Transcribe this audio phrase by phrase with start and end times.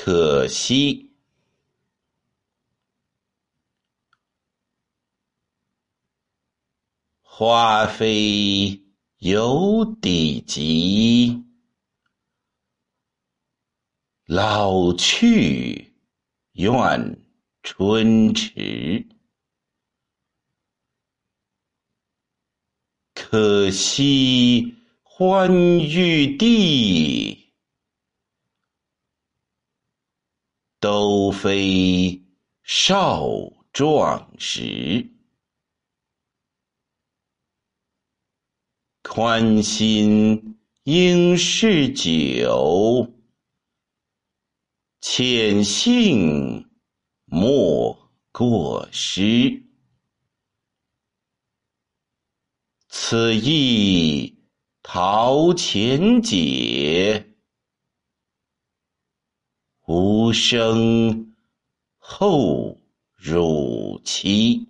[0.00, 1.10] 可惜，
[7.20, 8.80] 花飞
[9.18, 11.42] 有底急，
[14.24, 15.92] 老去
[16.52, 17.20] 怨
[17.64, 19.04] 春迟。
[23.14, 27.47] 可惜欢欲地。
[30.80, 32.22] 都非
[32.62, 33.26] 少
[33.72, 35.10] 壮时，
[39.02, 43.12] 宽心应是酒，
[45.00, 46.68] 浅信
[47.24, 49.64] 莫过失。
[52.88, 54.38] 此意
[54.82, 57.37] 陶潜解。
[59.90, 61.32] 无声
[61.96, 62.76] 后
[63.16, 64.66] 汝期。